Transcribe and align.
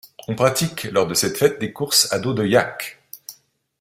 On 0.27 0.33
pratique 0.33 0.85
lors 0.85 1.05
de 1.05 1.13
cette 1.13 1.37
fête 1.37 1.59
des 1.59 1.71
courses 1.73 2.11
à 2.11 2.17
dos 2.17 2.33
de 2.33 2.43
yak. 2.43 2.97